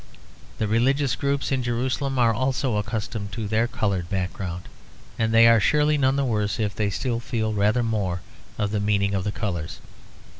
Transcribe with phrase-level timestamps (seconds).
[0.57, 4.63] The religious groups in Jerusalem are also accustomed to their coloured background;
[5.19, 8.21] and they are surely none the worse if they still feel rather more
[8.57, 9.77] of the meaning of the colours.